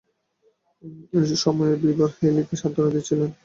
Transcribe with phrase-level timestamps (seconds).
[1.13, 3.31] এই সময়ে বিবার হেইলিকে সান্ত্বনা দিচ্ছিলেন।